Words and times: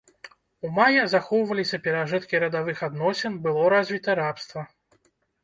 У 0.69 0.69
мая 0.77 1.03
захоўваліся 1.13 1.77
перажыткі 1.89 2.41
радавых 2.45 2.77
адносін, 2.89 3.37
было 3.45 3.69
развіта 3.77 4.19
рабства. 4.23 4.67